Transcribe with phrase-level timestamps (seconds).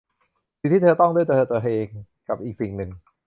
[0.59, 1.87] สิ่งที่เธอต้องด้วยตัวเธอเอง
[2.27, 2.89] กับอีกสิ่งหนึ่ง